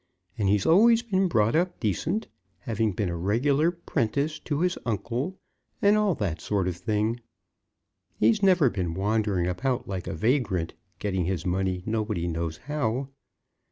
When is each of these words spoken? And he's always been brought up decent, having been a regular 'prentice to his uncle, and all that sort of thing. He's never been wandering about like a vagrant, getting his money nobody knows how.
And 0.35 0.49
he's 0.49 0.65
always 0.65 1.03
been 1.03 1.27
brought 1.27 1.55
up 1.55 1.79
decent, 1.79 2.27
having 2.61 2.91
been 2.93 3.09
a 3.09 3.15
regular 3.15 3.69
'prentice 3.69 4.39
to 4.39 4.61
his 4.61 4.75
uncle, 4.83 5.37
and 5.79 5.95
all 5.95 6.15
that 6.15 6.41
sort 6.41 6.67
of 6.67 6.75
thing. 6.75 7.19
He's 8.19 8.41
never 8.41 8.71
been 8.71 8.95
wandering 8.95 9.45
about 9.45 9.87
like 9.87 10.07
a 10.07 10.15
vagrant, 10.15 10.73
getting 10.97 11.25
his 11.25 11.45
money 11.45 11.83
nobody 11.85 12.27
knows 12.27 12.57
how. 12.65 13.09